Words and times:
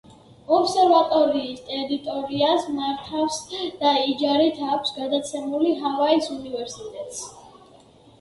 ობსერვატორიის 0.57 1.57
ტერიტორიას 1.65 2.63
მართავს 2.77 3.37
და 3.83 3.91
იჯარით 4.13 4.57
აქვს 4.69 4.95
გადაცემული 4.95 5.75
ჰავაის 5.83 6.31
უნივერსიტეტს. 6.37 7.21